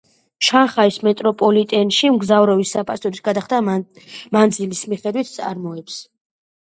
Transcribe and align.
შანხაის 0.45 0.95
მეტროპოლიტენში 1.07 2.07
მგზავრობის 2.15 2.71
საფასურის 2.75 3.21
გადახდა 3.27 3.59
მანძილის 3.67 4.81
მიხედვით 4.95 5.31
წარმოებს. 5.35 5.99